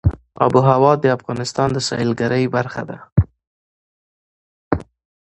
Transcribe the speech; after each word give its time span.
آب 0.45 0.53
وهوا 0.63 0.93
د 0.99 1.05
افغانستان 1.17 1.69
د 1.73 1.77
سیلګرۍ 1.87 2.45
برخه 2.55 2.83
ده. 2.89 2.97